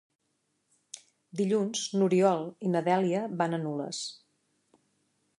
[1.41, 4.01] Dilluns n'Oriol i na Dèlia van a Nules.